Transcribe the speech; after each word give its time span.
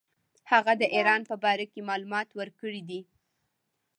هغه 0.51 0.73
د 0.81 0.83
ایران 0.95 1.21
په 1.29 1.35
باره 1.43 1.65
کې 1.71 1.87
معلومات 1.89 2.29
ورکړي 2.39 2.81
دي. 2.89 3.01